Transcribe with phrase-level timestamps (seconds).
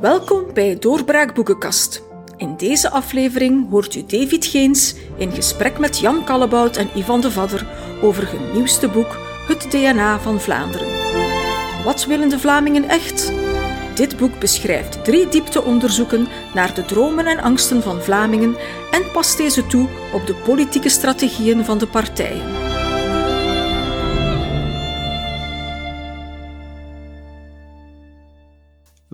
[0.00, 2.02] Welkom bij Doorbraak Boekenkast.
[2.36, 7.30] In deze aflevering hoort u David Geens in gesprek met Jan Kallebout en Ivan de
[7.30, 7.66] Vadder
[8.02, 10.86] over hun nieuwste boek Het DNA van Vlaanderen.
[11.84, 13.32] Wat willen de Vlamingen echt?
[13.94, 18.56] Dit boek beschrijft drie diepteonderzoeken naar de dromen en angsten van Vlamingen
[18.90, 22.65] en past deze toe op de politieke strategieën van de partijen.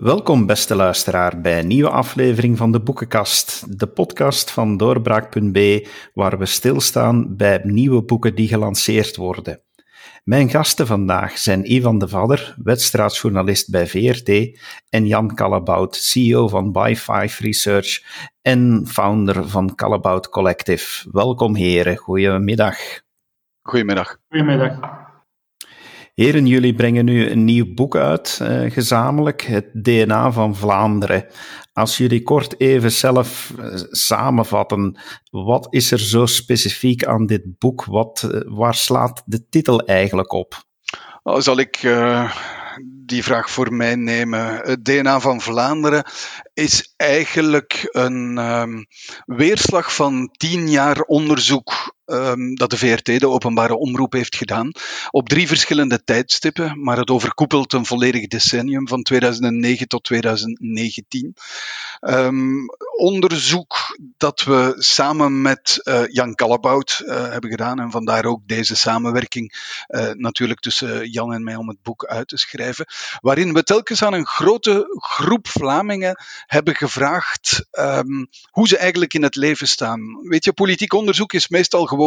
[0.03, 6.37] Welkom, beste luisteraar, bij een nieuwe aflevering van de Boekenkast, de podcast van Doorbraak.b, waar
[6.37, 9.61] we stilstaan bij nieuwe boeken die gelanceerd worden.
[10.23, 16.71] Mijn gasten vandaag zijn Ivan de Vadder, wedstrijdsjournalist bij VRT, en Jan Callebout, CEO van
[16.71, 18.03] By Five Research
[18.41, 21.09] en founder van Callebout Collective.
[21.11, 21.97] Welkom, heren.
[21.97, 22.77] Goedemiddag.
[23.61, 24.17] Goedemiddag.
[24.29, 25.02] Goedemiddag.
[26.13, 31.27] Heren, jullie brengen nu een nieuw boek uit, uh, gezamenlijk, het DNA van Vlaanderen.
[31.73, 34.99] Als jullie kort even zelf uh, samenvatten,
[35.31, 37.85] wat is er zo specifiek aan dit boek?
[37.85, 40.63] Wat, uh, waar slaat de titel eigenlijk op?
[41.23, 41.79] Oh, zal ik
[42.85, 44.55] die vraag voor mij nemen?
[44.55, 46.05] Het DNA van Vlaanderen
[46.53, 48.85] is eigenlijk een um,
[49.25, 54.71] weerslag van tien jaar onderzoek um, dat de VRT, de openbare omroep, heeft gedaan.
[55.09, 61.35] Op drie verschillende tijdstippen, maar het overkoepelt een volledig decennium van 2009 tot 2019.
[62.01, 62.65] Um, ehm,
[62.95, 68.75] onderzoek dat we samen met uh, Jan Kallebout uh, hebben gedaan en vandaar ook deze
[68.75, 69.53] samenwerking
[69.87, 72.85] uh, natuurlijk tussen Jan en mij om het boek uit te schrijven,
[73.21, 79.23] waarin we telkens aan een grote groep Vlamingen hebben gevraagd um, hoe ze eigenlijk in
[79.23, 80.19] het leven staan.
[80.23, 82.02] Weet je, politiek onderzoek is meestal gewoon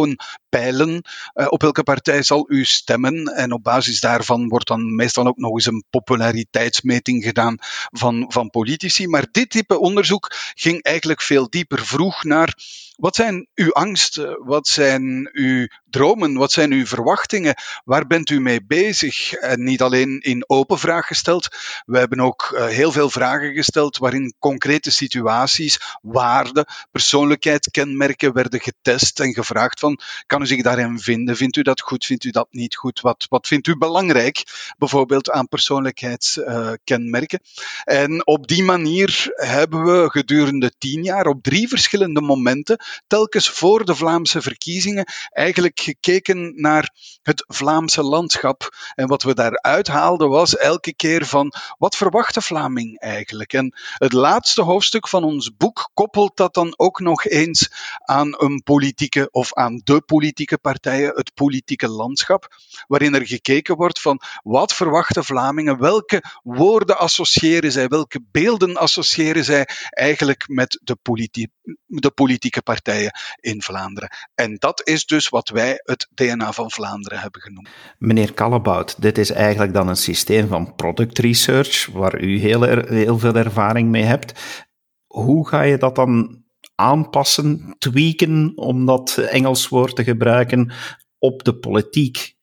[0.48, 1.02] peilen.
[1.34, 3.24] Uh, op welke partij zal u stemmen?
[3.24, 7.56] En op basis daarvan wordt dan meestal ook nog eens een populariteitsmeting gedaan
[7.90, 9.06] van, van politici.
[9.06, 11.86] Maar dit type onderzoek ging eigenlijk veel dieper.
[11.86, 12.54] Vroeg naar
[12.96, 14.44] wat zijn uw angsten?
[14.44, 16.34] Wat zijn uw dromen?
[16.34, 17.54] Wat zijn uw verwachtingen?
[17.84, 19.32] Waar bent u mee bezig?
[19.32, 21.48] En niet alleen in open vraag gesteld.
[21.84, 29.20] We hebben ook uh, heel veel vragen gesteld waarin concrete situaties, waarden, persoonlijkheidskenmerken werden getest
[29.20, 31.36] en gevraagd van, kan u zich daarin vinden?
[31.36, 32.04] Vindt u dat goed?
[32.04, 33.00] Vindt u dat niet goed?
[33.00, 34.42] Wat, wat vindt u belangrijk?
[34.78, 37.40] Bijvoorbeeld aan persoonlijkheidskenmerken.
[37.84, 43.84] En op die manier hebben we gedurende tien jaar op drie verschillende momenten telkens voor
[43.84, 46.90] de Vlaamse verkiezingen eigenlijk gekeken naar
[47.22, 48.76] het Vlaamse landschap.
[48.94, 53.52] En wat we daaruit haalden was elke keer van wat verwacht de Vlaming eigenlijk?
[53.52, 58.62] En het laatste hoofdstuk van ons boek koppelt dat dan ook nog eens aan een
[58.62, 62.48] politieke of aan de politieke partijen, het politieke landschap,
[62.86, 69.44] waarin er gekeken wordt van wat verwachten Vlamingen, welke woorden associëren zij, welke beelden associëren
[69.44, 71.46] zij eigenlijk met de, politi
[71.86, 74.08] de politieke partijen partijen in Vlaanderen.
[74.34, 77.68] En dat is dus wat wij het DNA van Vlaanderen hebben genoemd.
[77.98, 83.18] Meneer Kallebout, dit is eigenlijk dan een systeem van product research, waar u heel, heel
[83.18, 84.64] veel ervaring mee hebt.
[85.06, 86.44] Hoe ga je dat dan
[86.74, 90.72] aanpassen, tweaken, om dat Engels woord te gebruiken,
[91.18, 92.34] op de politiek?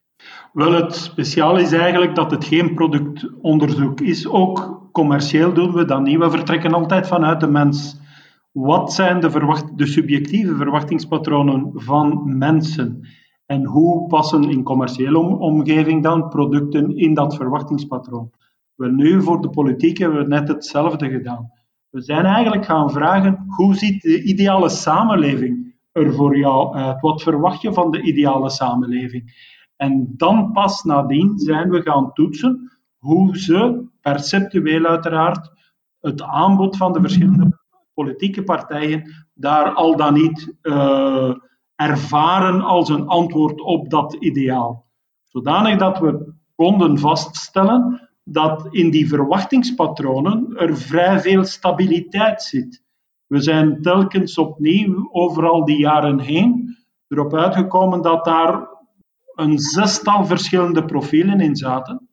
[0.53, 4.27] Wel, het speciaal is eigenlijk dat het geen productonderzoek is.
[4.27, 6.17] Ook commercieel doen we dat niet.
[6.17, 8.01] We vertrekken altijd vanuit de mens.
[8.53, 13.07] Wat zijn de, verwacht, de subjectieve verwachtingspatronen van mensen?
[13.45, 18.31] En hoe passen in commerciële omgeving dan producten in dat verwachtingspatroon?
[18.75, 21.51] Wel, nu voor de politiek hebben we net hetzelfde gedaan.
[21.89, 27.01] We zijn eigenlijk gaan vragen, hoe ziet de ideale samenleving er voor jou uit?
[27.01, 29.51] Wat verwacht je van de ideale samenleving?
[29.75, 35.51] En dan pas nadien zijn we gaan toetsen hoe ze, perceptueel uiteraard,
[35.99, 37.61] het aanbod van de verschillende
[37.93, 41.35] politieke partijen daar al dan niet uh,
[41.75, 44.85] ervaren als een antwoord op dat ideaal.
[45.23, 52.83] Zodanig dat we konden vaststellen dat in die verwachtingspatronen er vrij veel stabiliteit zit.
[53.27, 56.77] We zijn telkens opnieuw over al die jaren heen
[57.07, 58.67] erop uitgekomen dat daar
[59.35, 62.09] een zestal verschillende profielen in zaten.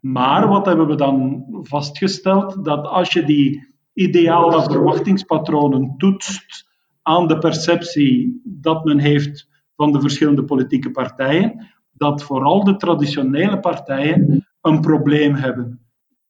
[0.00, 2.64] Maar wat hebben we dan vastgesteld?
[2.64, 6.68] Dat als je die ideale verwachtingspatronen toetst
[7.02, 13.60] aan de perceptie dat men heeft van de verschillende politieke partijen, dat vooral de traditionele
[13.60, 15.80] partijen een probleem hebben.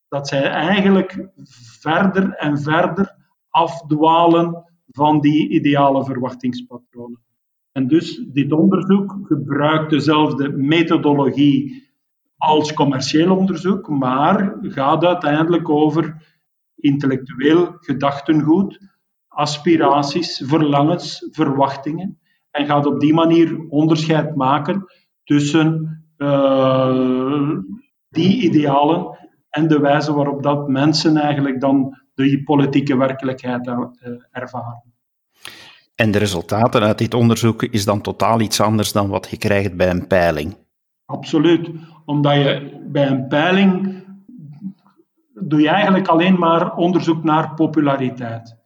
[0.09, 1.29] Dat zij eigenlijk
[1.81, 3.17] verder en verder
[3.49, 7.21] afdwalen van die ideale verwachtingspatronen.
[7.73, 11.89] En dus dit onderzoek gebruikt dezelfde methodologie
[12.37, 16.30] als commercieel onderzoek, maar gaat uiteindelijk over
[16.81, 18.81] intellectueel gedachtengoed,
[19.29, 22.19] aspiraties, verlangens, verwachtingen.
[22.51, 24.85] En gaat op die manier onderscheid maken
[25.25, 27.57] tussen uh,
[28.09, 29.19] die idealen
[29.51, 33.79] en de wijze waarop dat mensen eigenlijk dan de politieke werkelijkheid uh,
[34.31, 34.83] ervaren.
[35.95, 39.77] En de resultaten uit dit onderzoek is dan totaal iets anders dan wat je krijgt
[39.77, 40.57] bij een peiling.
[41.05, 41.71] Absoluut,
[42.05, 44.05] omdat je bij een peiling
[45.43, 48.59] doe je eigenlijk alleen maar onderzoek naar populariteit.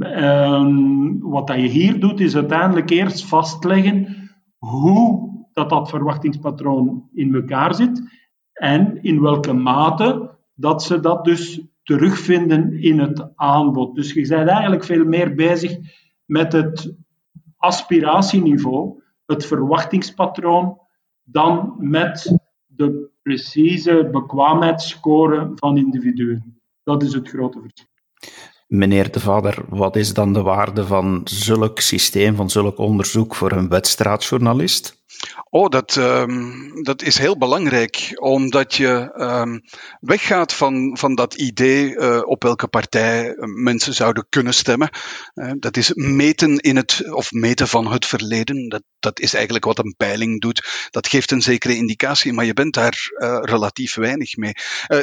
[0.00, 7.34] Um, wat dat je hier doet, is uiteindelijk eerst vastleggen hoe dat, dat verwachtingspatroon in
[7.34, 8.02] elkaar zit
[8.52, 13.94] en in welke mate dat ze dat dus terugvinden in het aanbod.
[13.94, 15.76] Dus je bent eigenlijk veel meer bezig
[16.24, 16.94] met het
[17.56, 20.78] aspiratieniveau, het verwachtingspatroon,
[21.22, 26.60] dan met de precieze bekwaamheidsscore van individuen.
[26.82, 27.86] Dat is het grote verschil.
[28.66, 33.52] Meneer de Vader, wat is dan de waarde van zulk systeem, van zulk onderzoek voor
[33.52, 35.03] een wedstraatjournalist?
[35.54, 39.62] Oh, dat, um, dat is heel belangrijk, omdat je um,
[40.00, 44.90] weggaat van, van dat idee uh, op welke partij mensen zouden kunnen stemmen.
[45.34, 48.68] Uh, dat is meten in het, of meten van het verleden.
[48.68, 50.88] Dat, dat is eigenlijk wat een peiling doet.
[50.90, 53.08] Dat geeft een zekere indicatie, maar je bent daar
[53.42, 54.52] relatief weinig mee.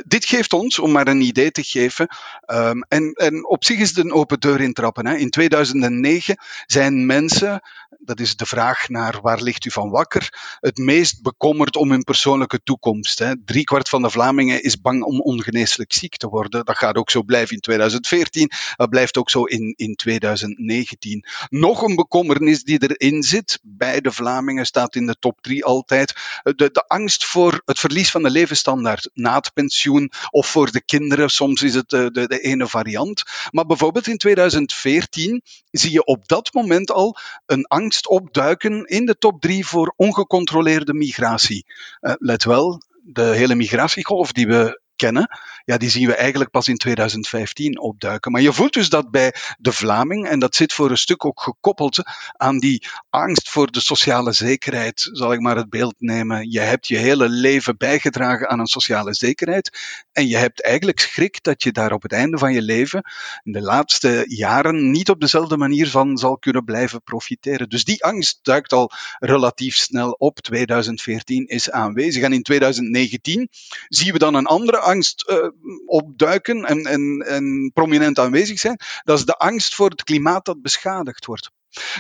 [0.05, 2.07] dit geeft ons, om maar een idee te geven,
[2.45, 5.07] um, en, en op zich is het een open deur intrappen.
[5.07, 5.15] Hè.
[5.15, 7.61] In 2009 zijn mensen,
[7.99, 12.03] dat is de vraag naar waar ligt u van wakker, het meest bekommerd om hun
[12.03, 13.19] persoonlijke toekomst.
[13.19, 13.33] Hè.
[13.45, 16.65] Driekwart van de Vlamingen is bang om ongeneeslijk ziek te worden.
[16.65, 18.51] Dat gaat ook zo blijven in 2014.
[18.75, 21.25] Dat blijft ook zo in, in 2019.
[21.49, 26.13] Nog een bekommernis die erin zit, bij de Vlamingen staat in de top drie altijd,
[26.43, 30.83] de, de angst voor het verlies van de levensstandaard na het pensioen of voor de
[30.83, 31.29] kinderen.
[31.29, 33.23] Soms is het de, de, ene variant.
[33.49, 35.41] Maar bijvoorbeeld in 2014
[35.71, 39.93] zie je op dat moment al een angst opduiken in de top drie voor
[40.31, 41.65] ongecontroleerde migratie.
[42.01, 46.67] Uh, let wel, de hele migratiegolf die we kennen, ja, die zien we eigenlijk pas
[46.67, 48.31] in 2015 opduiken.
[48.31, 51.41] Maar je voelt dus dat bij de Vlaming, en dat zit voor een stuk ook
[51.41, 52.03] gekoppeld
[52.37, 56.51] aan die angst voor de sociale zekerheid, zal ik maar het beeld nemen.
[56.51, 59.77] Je hebt je hele leven bijgedragen aan een sociale zekerheid
[60.11, 63.01] en je hebt eigenlijk schrik dat je daar op het einde van je leven,
[63.43, 67.69] in de laatste jaren, niet op dezelfde manier van zal kunnen blijven profiteren.
[67.69, 70.39] Dus die angst duikt al relatief snel op.
[70.39, 73.47] 2014 is aanwezig en in 2019
[73.87, 75.47] zien we dan een andere angst uh,
[75.85, 78.79] opduiken en, en, en prominent aanwezig zijn.
[79.03, 81.51] Dat is de angst voor het klimaat dat beschadigd wordt.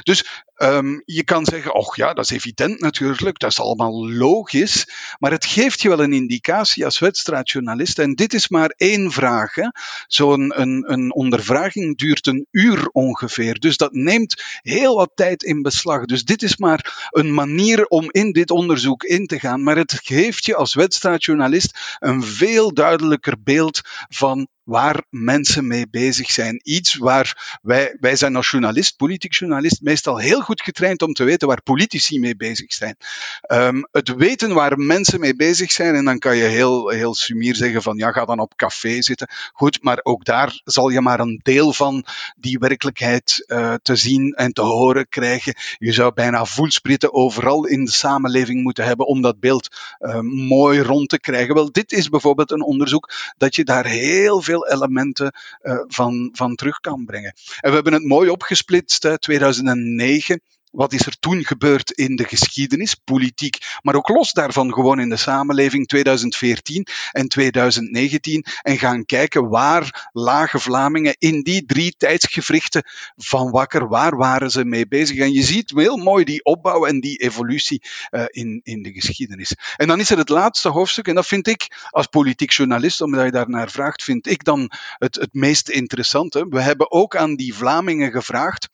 [0.03, 4.87] Dus um, je kan zeggen, och ja, dat is evident natuurlijk, dat is allemaal logisch,
[5.19, 7.99] maar het geeft je wel een indicatie als wedstrijdjournalist.
[7.99, 9.53] En dit is maar één vraag.
[10.07, 15.61] Zo'n een, een ondervraging duurt een uur ongeveer, dus dat neemt heel wat tijd in
[15.61, 16.05] beslag.
[16.05, 19.99] Dus dit is maar een manier om in dit onderzoek in te gaan, maar het
[20.03, 26.59] geeft je als wedstrijdjournalist een veel duidelijker beeld van waar mensen mee bezig zijn.
[26.63, 31.23] Iets waar wij, wij zijn als journalist, politiek journalist, meestal heel goed getraind om te
[31.23, 32.95] weten waar politici mee bezig zijn.
[33.47, 37.55] Um, het weten waar mensen mee bezig zijn, en dan kan je heel, heel sumier
[37.55, 39.29] zeggen van ja, ga dan op café zitten.
[39.53, 42.05] Goed, maar ook daar zal je maar een deel van
[42.37, 45.55] die werkelijkheid uh, te zien en te horen krijgen.
[45.77, 49.67] Je zou bijna voelspritten overal in de samenleving moeten hebben om dat beeld
[49.99, 51.53] uh, mooi rond te krijgen.
[51.53, 56.55] Wel, dit is bijvoorbeeld een onderzoek dat je daar heel veel elementen uh, van, van
[56.55, 57.33] terug kan brengen.
[57.59, 60.40] En we hebben het mooi opgesplitst, uh, 2009
[60.71, 65.09] wat is er toen gebeurd in de geschiedenis, politiek, maar ook los daarvan gewoon in
[65.09, 72.83] de samenleving 2014 en 2019 en gaan kijken waar lagen Vlamingen in die drie tijdsgevrichten
[73.15, 75.17] van wakker, waar waren ze mee bezig?
[75.17, 79.55] En je ziet heel mooi die opbouw en die evolutie uh, in, in de geschiedenis.
[79.75, 83.25] En dan is er het laatste hoofdstuk en dat vind ik als politiek journalist, omdat
[83.25, 86.45] je daarnaar vraagt, vind ik dan het, het meest interessante.
[86.49, 88.69] We hebben ook aan die Vlamingen gevraagd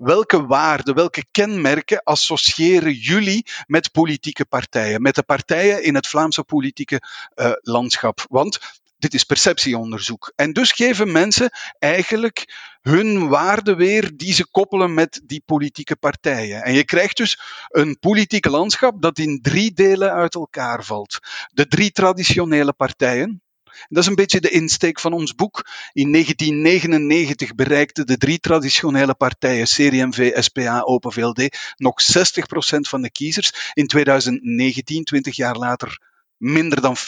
[0.00, 6.44] welke waarden, welke kenmerken associëren jullie met politieke partijen, met de partijen in het Vlaamse
[6.44, 7.00] politieke
[7.34, 8.24] uh, landschap?
[8.28, 8.58] Want
[9.00, 10.32] dit is perceptieonderzoek.
[10.36, 16.62] En dus geven mensen eigenlijk hun waarden weer die ze koppelen met die politieke partijen.
[16.62, 21.18] En je krijgt dus een politiek landschap dat in drie delen uit elkaar valt.
[21.52, 23.42] De drie traditionele partijen,
[23.88, 25.66] dat is een beetje de insteek van ons boek.
[25.92, 33.10] In 1999 bereikten de drie traditionele partijen, CDMV, SPA, Open VLD, nog 60% van de
[33.10, 33.70] kiezers.
[33.72, 36.00] In 2019, 20 jaar later,
[36.36, 37.00] minder dan 40%,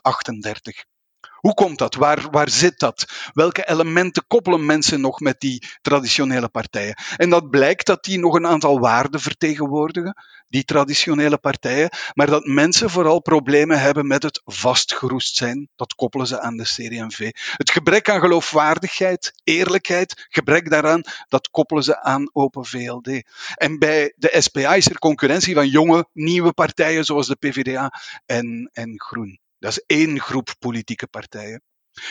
[0.00, 0.99] 38%.
[1.40, 1.94] Hoe komt dat?
[1.94, 3.30] Waar, waar zit dat?
[3.32, 6.94] Welke elementen koppelen mensen nog met die traditionele partijen?
[7.16, 10.14] En dat blijkt dat die nog een aantal waarden vertegenwoordigen,
[10.48, 15.68] die traditionele partijen, maar dat mensen vooral problemen hebben met het vastgeroest zijn.
[15.76, 17.30] Dat koppelen ze aan de CD&V.
[17.56, 23.22] Het gebrek aan geloofwaardigheid, eerlijkheid, gebrek daaraan, dat koppelen ze aan Open VLD.
[23.54, 27.92] En bij de SPA is er concurrentie van jonge, nieuwe partijen zoals de PvdA
[28.26, 29.40] en, en Groen.
[29.60, 31.62] Dat is één groep politieke partijen.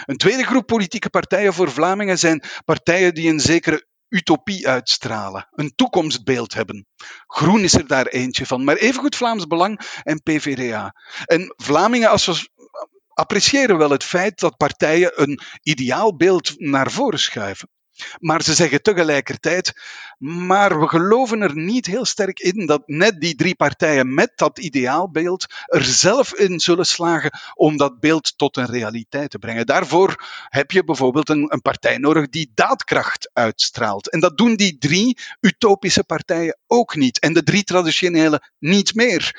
[0.05, 5.75] Een tweede groep politieke partijen voor Vlamingen zijn partijen die een zekere utopie uitstralen, een
[5.75, 6.87] toekomstbeeld hebben.
[7.27, 10.93] Groen is er daar eentje van, maar evengoed Vlaams Belang en PVDA.
[11.25, 12.09] En Vlamingen
[13.13, 17.69] appreciëren wel het feit dat partijen een ideaalbeeld naar voren schuiven.
[18.19, 19.73] Maar ze zeggen tegelijkertijd,
[20.17, 24.59] maar we geloven er niet heel sterk in dat net die drie partijen met dat
[24.59, 29.65] ideaalbeeld er zelf in zullen slagen om dat beeld tot een realiteit te brengen.
[29.65, 34.09] Daarvoor heb je bijvoorbeeld een, een partij nodig die daadkracht uitstraalt.
[34.09, 37.19] En dat doen die drie utopische partijen ook niet.
[37.19, 39.35] En de drie traditionele niet meer.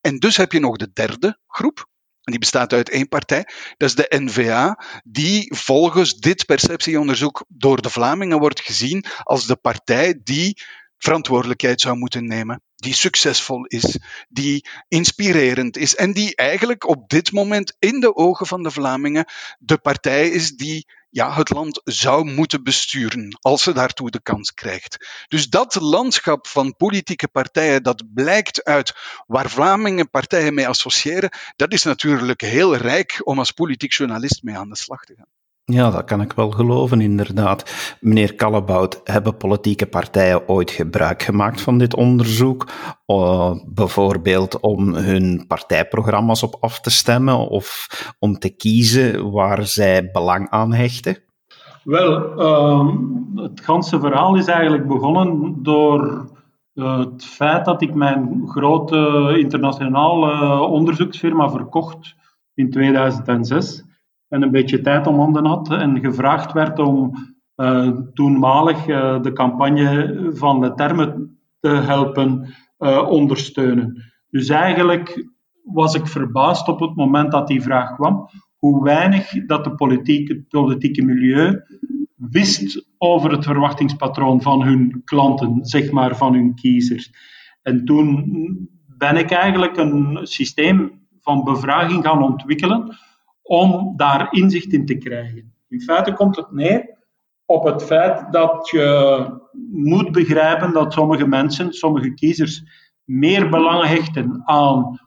[0.00, 1.86] En dus heb je nog de derde groep,
[2.22, 3.48] die bestaat uit één partij.
[3.76, 9.56] Dat is de NVA, die volgens dit perceptieonderzoek door de Vlamingen wordt gezien als de
[9.56, 10.62] partij die
[10.98, 13.98] verantwoordelijkheid zou moeten nemen, die succesvol is,
[14.28, 19.24] die inspirerend is en die eigenlijk op dit moment in de ogen van de Vlamingen
[19.58, 24.54] de partij is die ja, het land zou moeten besturen als ze daartoe de kans
[24.54, 25.24] krijgt.
[25.28, 28.94] Dus dat landschap van politieke partijen, dat blijkt uit
[29.26, 34.56] waar Vlamingen partijen mee associëren, dat is natuurlijk heel rijk om als politiek journalist mee
[34.56, 35.41] aan de slag te gaan.
[35.72, 37.96] Ja, dat kan ik wel geloven, inderdaad.
[38.00, 42.68] Meneer Kallebout, hebben politieke partijen ooit gebruik gemaakt van dit onderzoek?
[43.06, 47.88] Uh, bijvoorbeeld om hun partijprogramma's op af te stemmen of
[48.18, 51.18] om te kiezen waar zij belang aan hechten?
[51.84, 52.88] Wel, uh,
[53.34, 56.30] het ganse verhaal is eigenlijk begonnen door
[56.74, 62.14] het feit dat ik mijn grote internationale onderzoeksfirma verkocht
[62.54, 63.90] in 2006
[64.32, 67.12] en een beetje tijd om handen had en gevraagd werd om
[67.56, 74.12] uh, toenmalig uh, de campagne van de termen te helpen uh, ondersteunen.
[74.30, 75.28] Dus eigenlijk
[75.64, 80.28] was ik verbaasd op het moment dat die vraag kwam, hoe weinig dat de politiek,
[80.28, 81.62] het politieke milieu
[82.16, 87.10] wist over het verwachtingspatroon van hun klanten, zeg maar van hun kiezers.
[87.62, 92.96] En toen ben ik eigenlijk een systeem van bevraging gaan ontwikkelen
[93.42, 95.54] om daar inzicht in te krijgen.
[95.68, 96.98] In feite komt het neer
[97.44, 99.26] op het feit dat je
[99.70, 102.62] moet begrijpen dat sommige mensen, sommige kiezers,
[103.04, 105.00] meer belang hechten aan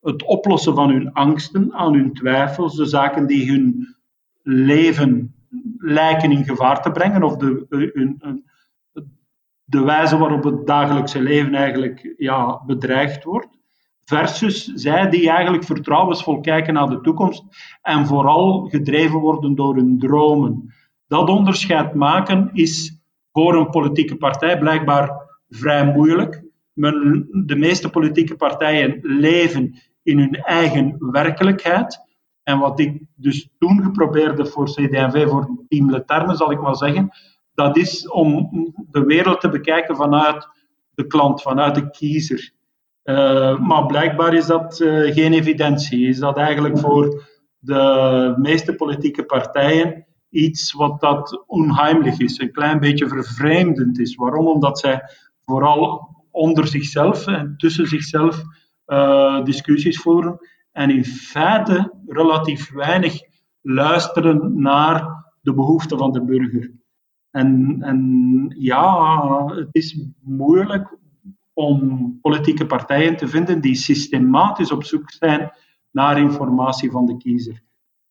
[0.00, 3.96] het oplossen van hun angsten, aan hun twijfels, de zaken die hun
[4.42, 5.34] leven
[5.78, 8.44] lijken in gevaar te brengen, of de, hun,
[9.64, 13.59] de wijze waarop het dagelijkse leven eigenlijk ja, bedreigd wordt
[14.10, 17.44] versus zij die eigenlijk vertrouwensvol kijken naar de toekomst
[17.82, 20.74] en vooral gedreven worden door hun dromen.
[21.06, 23.00] Dat onderscheid maken is
[23.32, 25.10] voor een politieke partij blijkbaar
[25.48, 26.42] vrij moeilijk.
[26.72, 31.98] Men, de meeste politieke partijen leven in hun eigen werkelijkheid.
[32.42, 37.10] En wat ik dus toen geprobeerd voor CD&V, voor Team Leterme zal ik maar zeggen,
[37.54, 38.48] dat is om
[38.90, 40.48] de wereld te bekijken vanuit
[40.94, 42.52] de klant, vanuit de kiezer.
[43.04, 46.08] Uh, maar blijkbaar is dat uh, geen evidentie.
[46.08, 47.24] Is dat eigenlijk voor
[47.58, 54.14] de meeste politieke partijen iets wat dat onheimelijk is, een klein beetje vervreemdend is.
[54.14, 54.46] Waarom?
[54.46, 55.02] Omdat zij
[55.40, 58.42] vooral onder zichzelf en tussen zichzelf
[58.86, 60.38] uh, discussies voeren
[60.72, 63.20] en in feite relatief weinig
[63.60, 66.72] luisteren naar de behoeften van de burger.
[67.30, 70.98] En, en ja, het is moeilijk
[71.60, 75.52] om politieke partijen te vinden die systematisch op zoek zijn
[75.90, 77.62] naar informatie van de kiezer.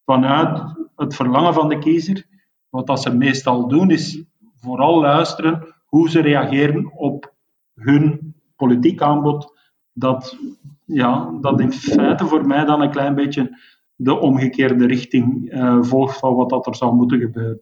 [0.06, 0.62] Vanuit
[0.96, 2.25] het verlangen van de kiezer,
[2.70, 4.24] wat dat ze meestal doen, is
[4.56, 7.34] vooral luisteren hoe ze reageren op
[7.75, 9.58] hun politiek aanbod,
[9.94, 10.38] dat,
[10.86, 13.58] ja, dat in feite voor mij dan een klein beetje
[13.96, 17.62] de omgekeerde richting uh, volgt van wat dat er zou moeten gebeuren.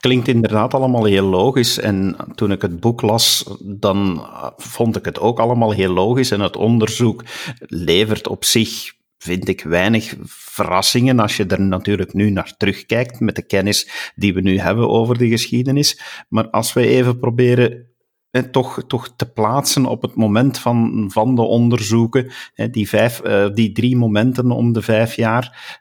[0.00, 1.78] Klinkt inderdaad allemaal heel logisch.
[1.78, 6.30] En toen ik het boek las, dan vond ik het ook allemaal heel logisch.
[6.30, 7.24] En het onderzoek
[7.58, 13.36] levert op zich, vind ik, weinig verrassingen als je er natuurlijk nu naar terugkijkt met
[13.36, 16.00] de kennis die we nu hebben over de geschiedenis.
[16.28, 17.86] Maar als we even proberen
[18.30, 22.32] eh, toch, toch te plaatsen op het moment van, van de onderzoeken,
[22.70, 25.80] die, vijf, eh, die drie momenten om de vijf jaar,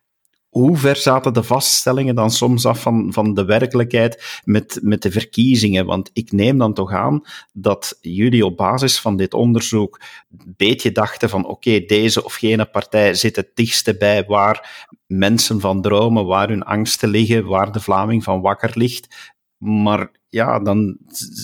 [0.55, 5.11] hoe ver zaten de vaststellingen dan soms af van, van de werkelijkheid met, met de
[5.11, 5.85] verkiezingen?
[5.85, 7.21] Want ik neem dan toch aan
[7.53, 10.01] dat jullie op basis van dit onderzoek
[10.37, 15.59] een beetje dachten van oké, deze of gene partij zit het dichtste bij waar mensen
[15.59, 19.33] van dromen, waar hun angsten liggen, waar de Vlaming van wakker ligt.
[19.57, 20.97] Maar ja, dan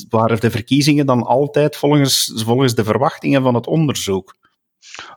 [0.09, 4.35] waren de verkiezingen dan altijd volgens, volgens de verwachtingen van het onderzoek.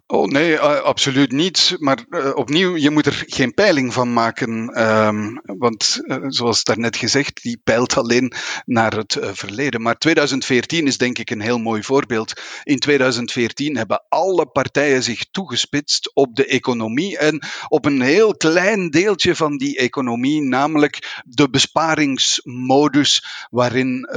[0.06, 1.76] Oh nee, absoluut niet.
[1.78, 4.82] Maar uh, opnieuw, je moet er geen peiling van maken.
[4.82, 8.32] Um, want uh, zoals daarnet gezegd, die peilt alleen
[8.64, 9.82] naar het verleden.
[9.82, 12.32] Maar 2014 is denk ik een heel mooi voorbeeld.
[12.62, 18.90] In 2014 hebben alle partijen zich toegespitst op de economie en op een heel klein
[18.90, 24.08] deeltje van die economie, namelijk de besparingsmodus waarin,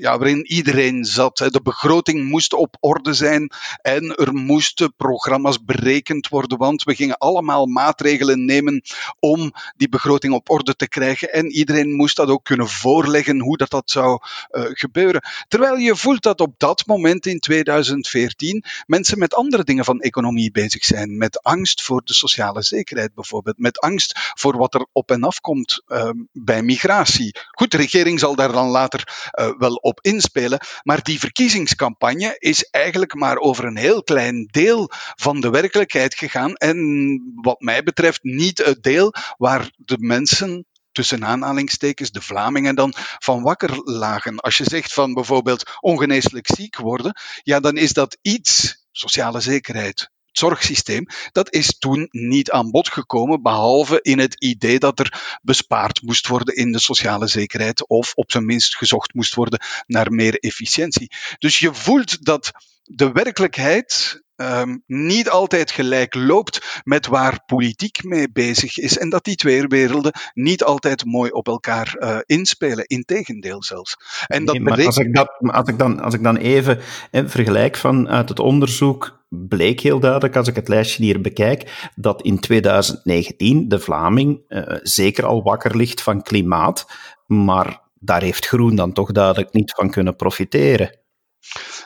[0.00, 1.36] ja, waarin iedereen zat.
[1.36, 3.50] De begroting moest op orde zijn
[3.82, 8.82] en er moesten programma's berekend worden, want we gingen allemaal maatregelen nemen
[9.18, 11.32] om die begroting op orde te krijgen.
[11.32, 15.22] En iedereen moest dat ook kunnen voorleggen hoe dat, dat zou uh, gebeuren.
[15.48, 20.50] Terwijl je voelt dat op dat moment in 2014 mensen met andere dingen van economie
[20.50, 21.18] bezig zijn.
[21.18, 23.58] Met angst voor de sociale zekerheid bijvoorbeeld.
[23.58, 27.36] Met angst voor wat er op en af komt uh, bij migratie.
[27.50, 30.60] Goed, de regering zal daar dan later uh, wel op inspelen.
[30.82, 36.54] Maar die verkiezingscampagne is eigenlijk maar over een klein deel van de werkelijkheid gegaan.
[36.54, 42.92] En wat mij betreft niet het deel waar de mensen tussen aanhalingstekens, de Vlamingen dan,
[43.18, 44.40] van wakker lagen.
[44.40, 50.10] Als je zegt van bijvoorbeeld ongeneeslijk ziek worden, ja, dan is dat iets, sociale zekerheid,
[50.32, 55.38] het zorgsysteem, dat is toen niet aan bod gekomen, behalve in het idee dat er
[55.42, 60.12] bespaard moest worden in de sociale zekerheid, of op zijn minst gezocht moest worden naar
[60.12, 61.10] meer efficiëntie.
[61.38, 62.50] Dus je voelt dat
[62.82, 68.98] de werkelijkheid um, niet altijd gelijk loopt met waar politiek mee bezig is.
[68.98, 72.86] En dat die twee werelden niet altijd mooi op elkaar uh, inspelen.
[72.86, 73.96] Integendeel zelfs.
[74.26, 76.78] En dat nee, maar als, ik dat, als, ik dan, als ik dan even
[77.10, 82.22] eh, vergelijk vanuit het onderzoek bleek heel duidelijk, als ik het lijstje hier bekijk, dat
[82.22, 86.86] in 2019 de Vlaming uh, zeker al wakker ligt van klimaat,
[87.26, 91.01] maar daar heeft Groen dan toch duidelijk niet van kunnen profiteren.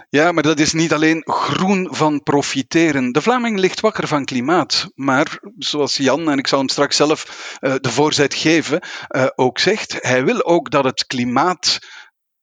[0.08, 3.12] Ja, maar dat is niet alleen groen van profiteren.
[3.12, 4.90] De Vlaming ligt wakker van klimaat.
[4.94, 9.58] Maar zoals Jan, en ik zal hem straks zelf uh, de voorzet geven, uh, ook
[9.58, 11.78] zegt, hij wil ook dat het klimaat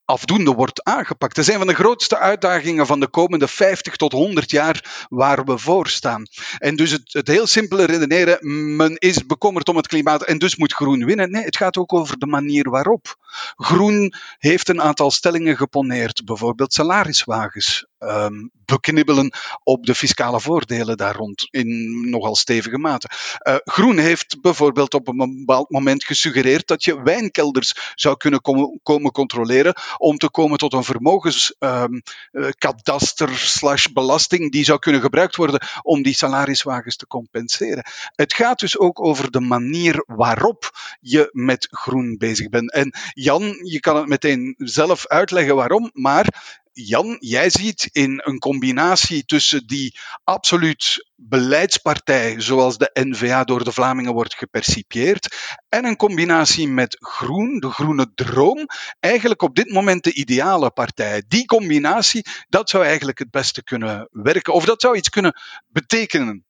[0.05, 1.35] afdoende wordt aangepakt.
[1.35, 5.57] Dat zijn van de grootste uitdagingen van de komende 50 tot 100 jaar waar we
[5.57, 6.27] voor staan.
[6.57, 8.37] En dus het, het heel simpele redeneren,
[8.75, 11.31] men is bekommerd om het klimaat en dus moet groen winnen.
[11.31, 13.15] Nee, het gaat ook over de manier waarop.
[13.55, 21.15] Groen heeft een aantal stellingen geponeerd, bijvoorbeeld salariswagens um, beknibbelen op de fiscale voordelen daar
[21.15, 23.09] rond in nogal stevige mate.
[23.47, 28.79] Uh, Groen heeft bijvoorbeeld op een bepaald moment gesuggereerd dat je wijnkelders zou kunnen kom
[28.83, 35.01] komen controleren om te komen tot een vermogenskadaster um, uh, slash belasting die zou kunnen
[35.01, 37.83] gebruikt worden om die salariswagens te compenseren.
[38.15, 42.71] Het gaat dus ook over de manier waarop je met groen bezig bent.
[42.71, 48.39] En Jan, je kan het meteen zelf uitleggen waarom, maar Jan, jij ziet in een
[48.39, 55.95] combinatie tussen die absoluut beleidspartij, zoals de NVA door de Vlamingen wordt gepercipieerd, en een
[55.95, 58.65] combinatie met Groen, de groene droom,
[58.99, 61.23] eigenlijk op dit moment de ideale partij.
[61.27, 65.33] Die combinatie, dat zou eigenlijk het beste kunnen werken, of dat zou iets kunnen
[65.67, 66.45] betekenen.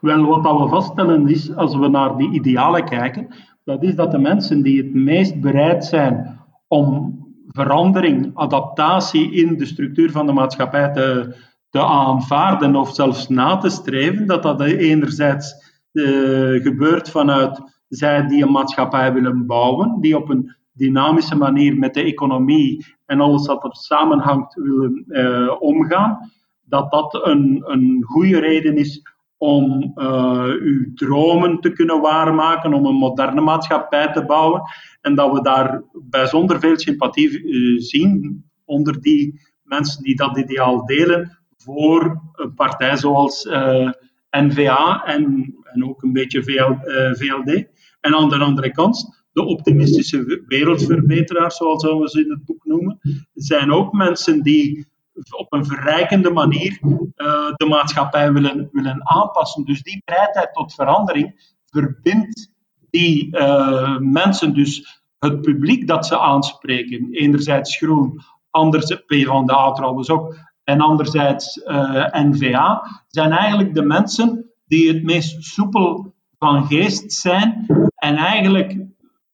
[0.00, 4.18] Wel, wat we vaststellen is, als we naar die idealen kijken, dat is dat de
[4.18, 7.19] mensen die het meest bereid zijn om
[7.52, 11.36] verandering, adaptatie in de structuur van de maatschappij te,
[11.70, 15.54] te aanvaarden of zelfs na te streven, dat dat enerzijds
[15.92, 21.94] uh, gebeurt vanuit zij die een maatschappij willen bouwen, die op een dynamische manier met
[21.94, 26.30] de economie en alles wat er samenhangt willen uh, omgaan,
[26.64, 29.02] dat dat een, een goede reden is
[29.40, 34.62] om uh, uw dromen te kunnen waarmaken, om een moderne maatschappij te bouwen.
[35.00, 40.86] En dat we daar bijzonder veel sympathie uh, zien onder die mensen die dat ideaal
[40.86, 43.90] delen voor een partij zoals uh,
[44.30, 46.72] N-VA en, en ook een beetje VL,
[47.12, 47.64] VLD.
[48.00, 52.98] En aan de andere kant, de optimistische wereldverbeteraars, zoals we ze in het boek noemen,
[53.34, 54.86] zijn ook mensen die
[55.36, 59.64] op een verrijkende manier uh, de maatschappij willen, willen aanpassen.
[59.64, 62.52] Dus die bereidheid tot verandering verbindt
[62.90, 69.56] die uh, mensen, dus het publiek dat ze aanspreken, enerzijds groen, anderzijds P van de
[69.56, 76.14] A trouwens ook, en anderzijds uh, N-VA, zijn eigenlijk de mensen die het meest soepel
[76.38, 78.76] van geest zijn en eigenlijk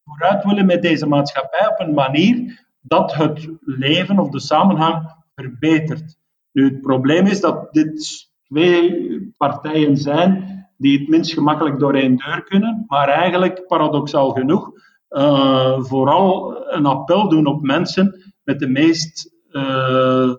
[0.05, 6.19] vooruit willen met deze maatschappij op een manier dat het leven of de samenhang verbetert.
[6.53, 12.17] Nu, het probleem is dat dit twee partijen zijn die het minst gemakkelijk door één
[12.17, 14.71] deur kunnen, maar eigenlijk, paradoxaal genoeg,
[15.11, 20.35] uh, vooral een appel doen op mensen met de meest, uh,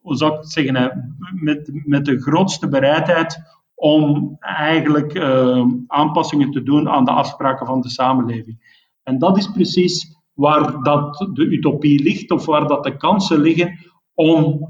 [0.00, 3.42] hoe zou ik zeggen, met, met de grootste bereidheid
[3.74, 8.78] om eigenlijk uh, aanpassingen te doen aan de afspraken van de samenleving.
[9.02, 13.78] En dat is precies waar dat de utopie ligt, of waar dat de kansen liggen
[14.20, 14.68] om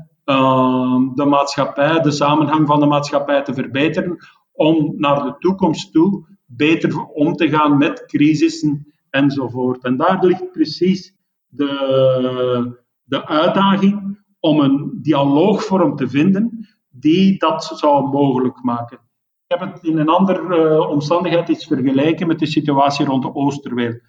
[1.14, 4.16] de maatschappij, de samenhang van de maatschappij te verbeteren,
[4.52, 9.84] om naar de toekomst toe beter om te gaan met crisissen enzovoort.
[9.84, 11.14] En daar ligt precies
[11.46, 18.98] de, de uitdaging om een dialoogvorm te vinden die dat zou mogelijk maken.
[19.46, 23.34] Ik heb het in een andere uh, omstandigheid iets vergelijken met de situatie rond de
[23.34, 24.00] Oosterweel.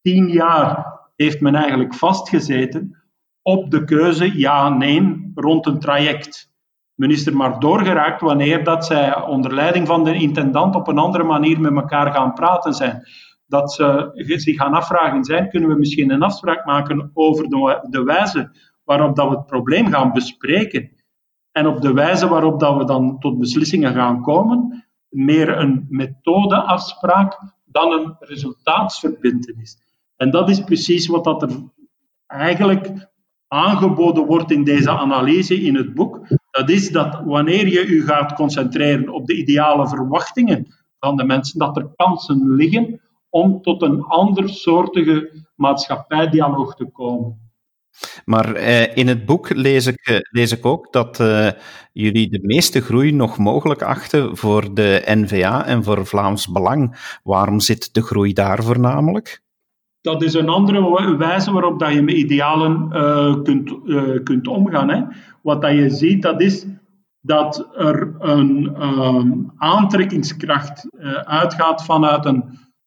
[0.00, 2.99] Tien jaar heeft men eigenlijk vastgezeten
[3.42, 6.50] op de keuze ja-nee rond een traject.
[6.94, 10.98] Men is er maar doorgeraakt wanneer dat zij onder leiding van de intendant op een
[10.98, 13.02] andere manier met elkaar gaan praten zijn.
[13.46, 17.48] Dat ze zich gaan afvragen zijn, kunnen we misschien een afspraak maken over
[17.90, 18.50] de, wijze
[18.84, 20.90] waarop dat we het probleem gaan bespreken.
[21.52, 27.38] En op de wijze waarop dat we dan tot beslissingen gaan komen, meer een methodeafspraak
[27.64, 29.78] dan een resultaatsverbindenis.
[30.16, 31.50] En dat is precies wat dat er
[32.26, 33.09] eigenlijk
[33.52, 38.34] aangeboden wordt in deze analyse in het boek, dat is dat wanneer je je gaat
[38.34, 40.66] concentreren op de ideale verwachtingen
[40.98, 47.48] van de mensen, dat er kansen liggen om tot een andersoortige maatschappijdialoog te komen.
[48.24, 51.50] Maar eh, in het boek lees ik, eh, lees ik ook dat eh,
[51.92, 57.18] jullie de meeste groei nog mogelijk achten voor de NVA en voor Vlaams Belang.
[57.22, 59.42] Waarom zit de groei daar voornamelijk?
[60.00, 64.88] Dat is een andere wijze waarop dat je met idealen uh, kunt, uh, kunt omgaan.
[64.88, 65.02] Hè.
[65.42, 66.66] Wat dat je ziet, dat is
[67.20, 72.44] dat er een um, aantrekkingskracht uh, uitgaat vanuit een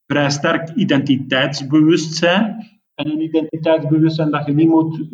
[0.08, 2.72] vrij sterk identiteitsbewustzijn.
[2.96, 5.08] En een identiteitsbewustzijn dat je niet moet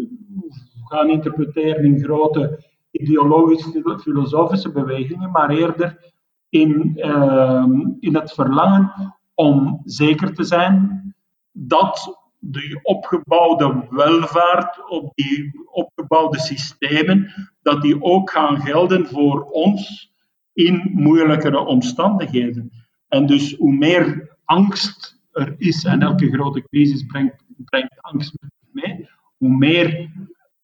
[0.83, 6.13] gaan interpreteren in grote ideologisch-filosofische bewegingen, maar eerder
[6.49, 8.91] in, ehm, in het verlangen
[9.33, 11.08] om zeker te zijn
[11.51, 17.31] dat die opgebouwde welvaart, op die opgebouwde systemen,
[17.61, 20.13] dat die ook gaan gelden voor ons
[20.53, 22.71] in moeilijkere omstandigheden.
[23.07, 28.33] En dus hoe meer angst er is, en elke grote crisis brengt, brengt angst
[28.71, 30.09] mee, hoe meer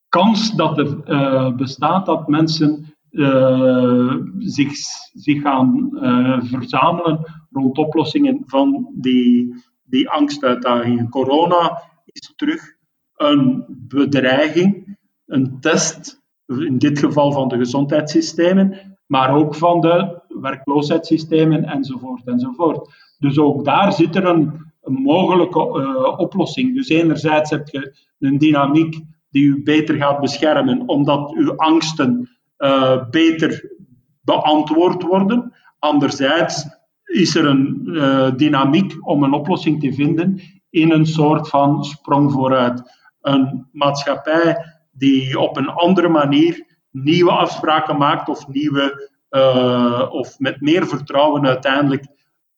[0.10, 4.72] kans dat er uh, bestaat dat mensen uh, zich,
[5.14, 9.54] zich gaan uh, verzamelen rond oplossingen van die
[9.86, 11.10] die angstuitdagingen.
[11.10, 12.76] Corona is terug
[13.16, 21.64] een bedreiging, een test, in dit geval van de gezondheidssystemen, maar ook van de werkloosheidssystemen
[21.64, 22.94] enzovoort enzovoort.
[23.20, 26.76] Dus ook daar zit er een, mogelijke uh, oplossing.
[26.76, 33.10] Dus enerzijds heb je een dynamiek die u beter gaat beschermen, omdat uw angsten uh,
[33.10, 33.72] beter
[34.22, 35.54] beantwoord worden.
[35.80, 36.68] Anderzijds
[37.06, 42.32] is er een uh, dynamiek om een oplossing te vinden in een soort van sprong
[42.32, 42.82] vooruit.
[43.22, 44.58] Een maatschappij
[44.92, 51.46] die op een andere manier nieuwe afspraken maakt of, nieuwe, uh, of met meer vertrouwen
[51.46, 52.08] uiteindelijk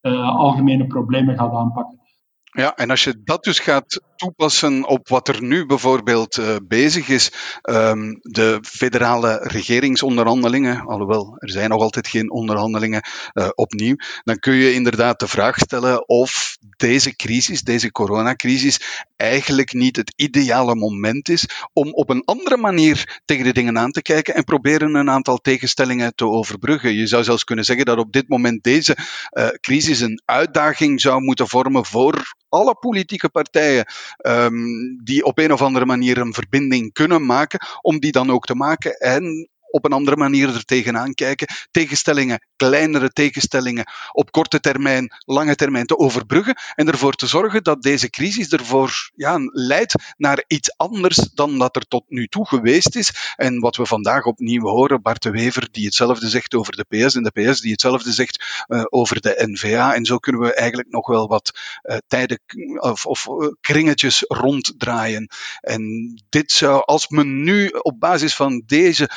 [0.02, 2.00] uh, algemene problemen gaat aanpakken.
[2.44, 7.10] Ja, en als je dat dus gaat toepassen op wat er nu bijvoorbeeld uh, bezig
[7.10, 7.32] is,
[7.64, 13.04] um, de federale regeringsonderhandelingen, alhoewel er zijn nog altijd geen onderhandelingen
[13.34, 19.74] uh, opnieuw, dan kun je inderdaad de vraag stellen of deze crisis, deze coronacrisis, eigenlijk
[19.74, 24.02] niet het ideale moment is om op een andere manier tegen de dingen aan te
[24.02, 26.94] kijken en proberen een aantal tegenstellingen te overbruggen.
[26.94, 28.98] Je zou zelfs kunnen zeggen dat op dit moment deze
[29.32, 33.86] uh, crisis een uitdaging zou moeten vormen voor alle politieke partijen
[34.18, 38.46] um, die op een of andere manier een verbinding kunnen maken, om die dan ook
[38.46, 39.00] te maken.
[39.00, 41.48] En op een andere manier er tegenaan kijken.
[41.72, 47.82] Tegenstellingen, kleinere tegenstellingen op korte termijn, lange termijn te overbruggen en ervoor te zorgen dat
[47.82, 52.96] deze crisis ervoor ja, leidt naar iets anders dan dat er tot nu toe geweest
[52.96, 53.34] is.
[53.36, 57.16] En wat we vandaag opnieuw horen, Bart de Wever die hetzelfde zegt over de PS
[57.16, 59.94] en de PS die hetzelfde zegt uh, over de NVA.
[59.94, 62.40] En zo kunnen we eigenlijk nog wel wat uh, tijden
[62.80, 65.28] of, of uh, kringetjes ronddraaien.
[65.62, 69.10] En dit zou, als men nu op basis van deze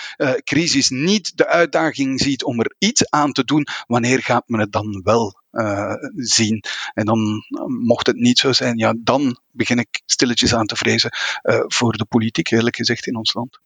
[0.42, 4.72] crisis niet de uitdaging ziet om er iets aan te doen, wanneer gaat men het
[4.72, 6.64] dan wel uh, zien.
[6.94, 11.10] En dan, mocht het niet zo zijn, ja, dan begin ik stilletjes aan te vrezen
[11.42, 13.60] uh, voor de politiek, eerlijk gezegd, in ons land.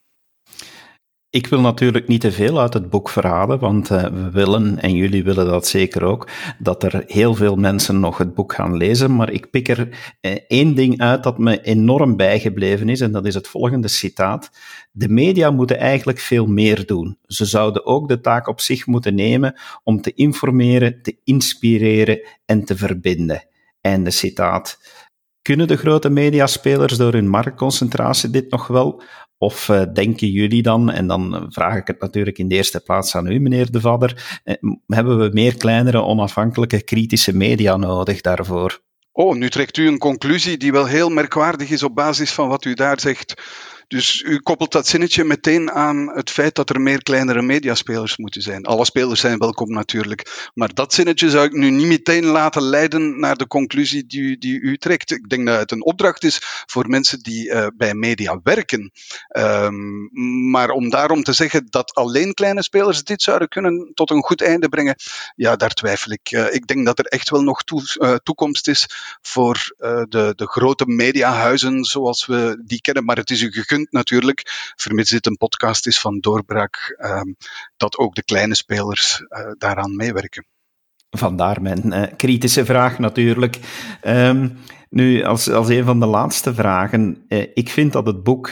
[1.34, 4.94] Ik wil natuurlijk niet te veel uit het boek verraden, want uh, we willen, en
[4.94, 9.16] jullie willen dat zeker ook, dat er heel veel mensen nog het boek gaan lezen.
[9.16, 9.88] Maar ik pik er
[10.20, 14.50] uh, één ding uit dat me enorm bijgebleven is, en dat is het volgende citaat.
[14.92, 17.18] De media moeten eigenlijk veel meer doen.
[17.26, 22.64] Ze zouden ook de taak op zich moeten nemen om te informeren, te inspireren en
[22.64, 23.46] te verbinden.
[23.80, 24.78] Einde citaat.
[25.42, 29.02] Kunnen de grote mediaspelers door hun marktconcentratie dit nog wel?
[29.44, 33.16] Of uh, denken jullie dan, en dan vraag ik het natuurlijk in de eerste plaats
[33.16, 34.54] aan u, meneer De Vadder, eh,
[34.86, 38.80] hebben we meer kleinere, onafhankelijke, kritische media nodig daarvoor?
[39.12, 42.64] Oh, nu trekt u een conclusie die wel heel merkwaardig is op basis van wat
[42.64, 43.34] u daar zegt.
[43.94, 48.42] Dus u koppelt dat zinnetje meteen aan het feit dat er meer kleinere mediaspelers moeten
[48.42, 48.64] zijn.
[48.64, 50.50] Alle spelers zijn welkom natuurlijk.
[50.54, 54.60] Maar dat zinnetje zou ik nu niet meteen laten leiden naar de conclusie die, die
[54.60, 55.10] u trekt.
[55.10, 58.92] Ik denk dat het een opdracht is voor mensen die uh, bij media werken.
[59.36, 60.10] Um,
[60.50, 64.42] maar om daarom te zeggen dat alleen kleine spelers dit zouden kunnen tot een goed
[64.42, 64.96] einde brengen,
[65.36, 66.32] ja, daar twijfel ik.
[66.32, 68.86] Uh, ik denk dat er echt wel nog toe, uh, toekomst is
[69.22, 69.74] voor
[70.08, 73.04] de, de grote mediahuizen zoals we die kennen.
[73.04, 77.32] Maar het is u gegund natuurlijk, vermits dit een podcast is van doorbraak, ehm,
[77.76, 80.46] dat ook de kleine spelers uh, daaraan meewerken.
[81.10, 83.58] Vandaar mijn uh, kritische vraag natuurlijk.
[84.02, 84.58] Um,
[84.90, 87.24] nu, als, als een van de laatste vragen.
[87.28, 88.50] Uh, ik vind dat het boek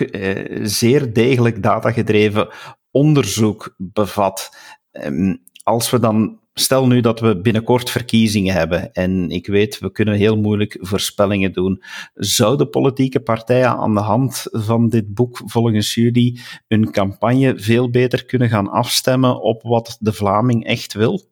[0.63, 2.49] zeer degelijk datagedreven
[2.91, 4.57] onderzoek bevat.
[4.93, 9.93] Um, als we dan stel nu dat we binnenkort verkiezingen hebben en ik weet, we
[9.93, 11.83] kunnen heel moeilijk voorspellingen doen.
[12.15, 18.25] Zouden politieke partijen aan de hand van dit boek volgens jullie hun campagne veel beter
[18.25, 21.31] kunnen gaan afstemmen op wat de Vlaming echt wil?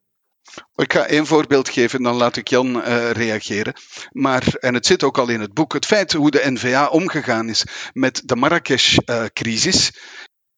[0.74, 3.72] Ik ga één voorbeeld geven, dan laat ik Jan uh, reageren.
[4.10, 7.48] Maar, en het zit ook al in het boek, het feit hoe de NVA omgegaan
[7.48, 9.92] is met de Marrakesh-crisis,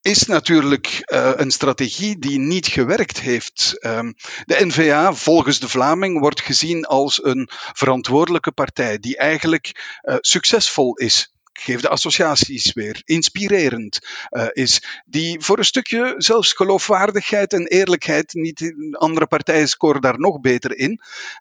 [0.03, 3.79] is natuurlijk uh, een strategie die niet gewerkt heeft.
[3.81, 10.17] Um, de NVA, volgens de Vlaming, wordt gezien als een verantwoordelijke partij die eigenlijk uh,
[10.21, 13.99] succesvol is geef de associaties weer, inspirerend
[14.31, 20.19] uh, is, die voor een stukje zelfs geloofwaardigheid en eerlijkheid, niet andere partijen scoren daar
[20.19, 21.01] nog beter in.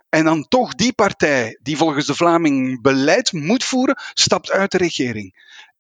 [0.10, 4.78] En dan toch die partij die volgens de Vlaming beleid moet voeren, stapt uit de
[4.78, 5.34] regering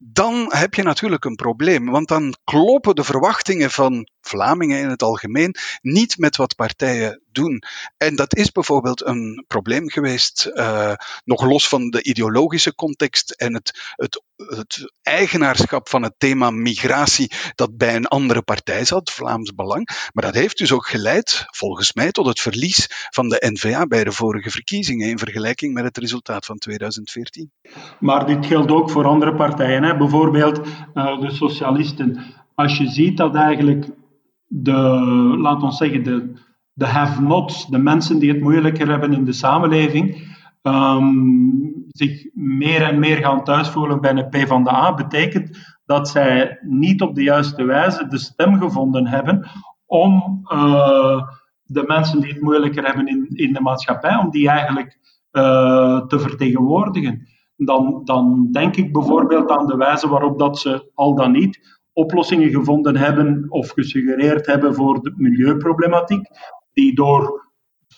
[0.03, 1.85] dan heb je natuurlijk een probleem.
[1.85, 7.63] Want dan kloppen de verwachtingen van Vlamingen in het algemeen niet met wat partijen doen.
[7.97, 13.53] En dat is bijvoorbeeld een probleem geweest, uh, nog los van de ideologische context en
[13.53, 19.53] het, het, het eigenaarschap van het thema migratie dat bij een andere partij zat, Vlaams
[19.53, 20.09] Belang.
[20.13, 24.03] Maar dat heeft dus ook geleid, volgens mij, tot het verlies van de NVA bij
[24.03, 27.51] de vorige verkiezingen in vergelijking met het resultaat van 2014.
[27.99, 29.97] Maar dit geldt ook voor andere partijen, hè?
[29.97, 30.57] bijvoorbeeld
[30.93, 32.23] uh, de socialisten.
[32.55, 33.85] Als je ziet dat eigenlijk
[34.53, 34.79] de,
[35.37, 36.33] laat ons zeggen, de,
[36.73, 40.29] de have-nots, de mensen die het moeilijker hebben in de samenleving,
[40.61, 46.09] um, zich meer en meer gaan thuisvoelen bij een P van de A, betekent dat
[46.09, 49.49] zij niet op de juiste wijze de stem gevonden hebben
[49.85, 51.21] om uh,
[51.63, 54.99] de mensen die het moeilijker hebben in, in de maatschappij, om die eigenlijk
[55.31, 57.27] uh, te vertegenwoordigen.
[57.55, 62.49] Dan, dan denk ik bijvoorbeeld aan de wijze waarop dat ze al dan niet oplossingen
[62.49, 66.27] gevonden hebben of gesuggereerd hebben voor de milieuproblematiek,
[66.73, 67.51] die door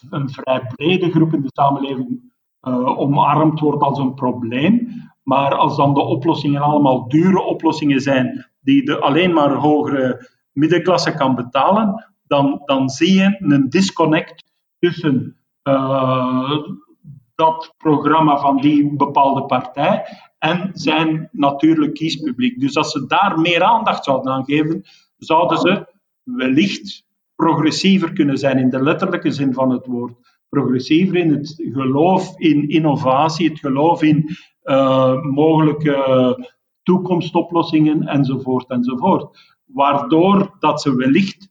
[0.10, 5.02] een vrij brede groep in de samenleving uh, omarmd wordt als een probleem.
[5.24, 11.14] Maar als dan de oplossingen allemaal dure oplossingen zijn, die de alleen maar hogere middenklasse
[11.14, 14.44] kan betalen, dan, dan zie je een disconnect
[14.80, 16.60] tussen uh,
[17.36, 20.06] dat programma van die bepaalde partij
[20.40, 22.60] en zijn natuurlijk kiespubliek.
[22.60, 24.84] Dus als ze daar meer aandacht zouden aan geven,
[25.18, 25.88] zouden ze
[26.24, 30.14] wellicht progressiever kunnen zijn in de letterlijke zin van het woord.
[30.50, 34.30] Progressiever in het geloof in innovatie, het geloof in
[34.64, 36.52] uh, mogelijke
[36.84, 39.56] toekomstoplossingen enzovoort enzovoort.
[39.66, 41.50] Waardoor dat ze wellicht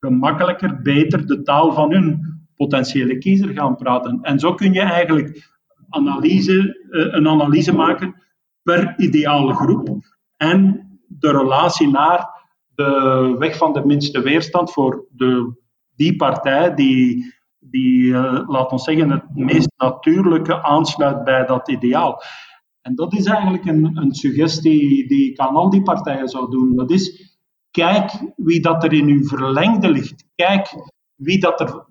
[0.00, 4.18] gemakkelijker, beter de taal van hun potentiële kiezer gaan praten.
[4.22, 5.50] En zo kun je eigenlijk
[5.88, 8.14] analyse, uh, een analyse maken
[8.62, 9.88] per ideale groep
[10.36, 12.40] en de relatie naar
[12.74, 15.54] de weg van de minste weerstand voor de,
[15.94, 22.22] die partij die, die uh, laat ons zeggen, het meest natuurlijke aansluit bij dat ideaal.
[22.80, 26.76] En dat is eigenlijk een, een suggestie die ik aan al die partijen zou doen.
[26.76, 27.32] Dat is,
[27.72, 30.24] Kijk wie dat er in uw verlengde ligt.
[30.34, 30.74] Kijk
[31.14, 31.86] wie dat er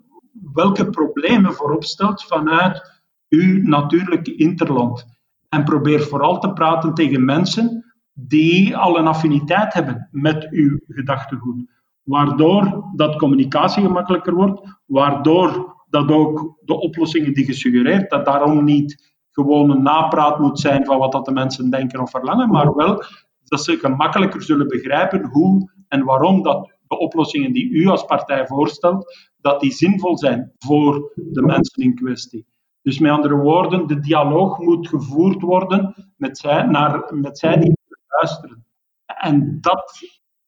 [0.52, 5.06] welke problemen voorop stelt vanuit uw natuurlijke interland.
[5.48, 11.70] En probeer vooral te praten tegen mensen die al een affiniteit hebben met uw gedachtegoed.
[12.02, 19.14] Waardoor dat communicatie gemakkelijker wordt, waardoor dat ook de oplossingen die gesuggereerd, dat daarom niet
[19.30, 23.04] gewoon een napraat moet zijn van wat dat de mensen denken of verlangen, maar wel
[23.44, 28.46] dat ze gemakkelijker zullen begrijpen hoe en waarom dat de oplossingen die u als partij
[28.46, 32.46] voorstelt, dat die zinvol zijn voor de mensen in kwestie.
[32.82, 37.78] Dus met andere woorden, de dialoog moet gevoerd worden met zij, naar, met zij die
[38.06, 38.64] luisteren.
[39.06, 40.00] En dat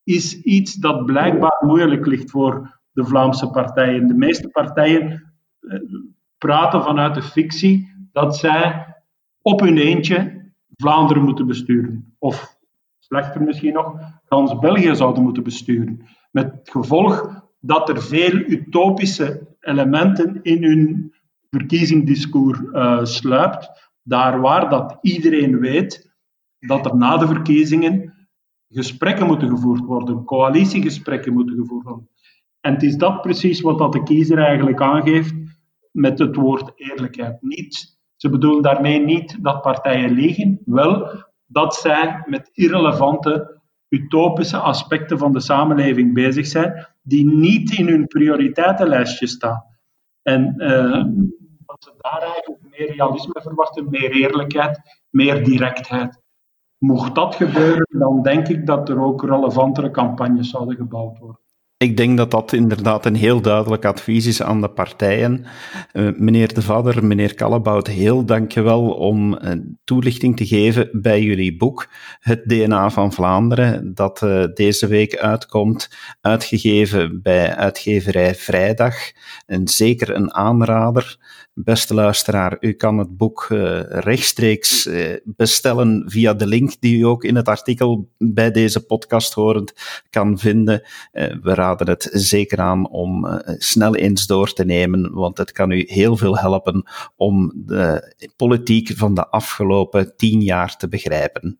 [0.04, 4.06] is iets dat blijkbaar moeilijk ligt voor de Vlaamse partijen.
[4.06, 5.78] De meeste partijen eh,
[6.38, 8.86] praten vanuit de fictie dat zij
[9.42, 10.42] op hun eentje
[10.76, 12.14] Vlaanderen moeten besturen.
[12.18, 12.56] Of
[12.98, 16.06] slechter misschien nog, gans België zouden moeten besturen.
[16.34, 21.14] Met gevolg dat er veel utopische elementen in hun
[21.50, 23.90] verkiezingsdiscours uh, sluipt.
[24.02, 26.12] Daar waar dat iedereen weet
[26.58, 28.14] dat er na de verkiezingen
[28.68, 32.08] gesprekken moeten gevoerd worden, coalitiegesprekken moeten gevoerd worden.
[32.60, 35.34] En het is dat precies wat dat de kiezer eigenlijk aangeeft
[35.90, 37.42] met het woord eerlijkheid.
[37.42, 41.08] Niet, ze bedoelen daarmee niet dat partijen liegen, wel
[41.46, 43.53] dat zij met irrelevante,
[43.94, 49.64] utopische aspecten van de samenleving bezig zijn, die niet in hun prioriteitenlijstje staan.
[50.22, 50.54] En
[51.66, 54.80] dat ze daar eigenlijk meer realisme verwachten, meer eerlijkheid,
[55.10, 56.22] meer directheid.
[56.78, 61.43] Mocht dat gebeuren, dan denk ik dat er ook relevantere campagnes zouden gebouwd worden.
[61.84, 65.44] Ik denk dat dat inderdaad een heel duidelijk advies is aan de partijen.
[65.92, 69.50] Uh, meneer De Vader, meneer Kallebout, heel dankjewel om uh,
[69.84, 71.88] toelichting te geven bij jullie boek
[72.20, 78.94] Het DNA van Vlaanderen, dat uh, deze week uitkomt, uitgegeven bij uitgeverij Vrijdag.
[79.46, 81.16] En zeker een aanrader.
[81.54, 83.46] Beste luisteraar, u kan het boek
[83.88, 84.88] rechtstreeks
[85.24, 89.72] bestellen via de link die u ook in het artikel bij deze podcast horend
[90.10, 90.82] kan vinden.
[91.12, 95.84] We raden het zeker aan om snel eens door te nemen, want het kan u
[95.86, 101.56] heel veel helpen om de politiek van de afgelopen tien jaar te begrijpen.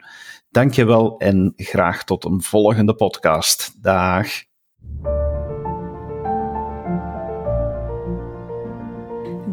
[0.50, 3.82] Dankjewel en graag tot een volgende podcast.
[3.82, 4.26] Dag.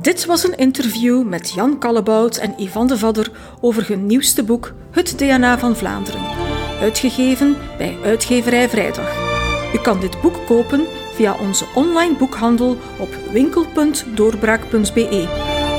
[0.01, 4.73] Dit was een interview met Jan Kallebout en Ivan de Vadder over hun nieuwste boek
[4.91, 6.21] Het DNA van Vlaanderen,
[6.79, 9.20] uitgegeven bij uitgeverij Vrijdag.
[9.73, 15.27] U kan dit boek kopen via onze online boekhandel op winkel.doorbraak.be.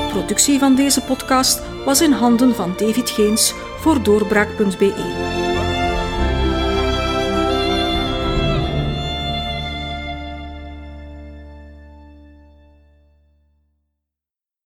[0.08, 5.51] Productie van deze podcast was in handen van David Geens voor doorbraak.be.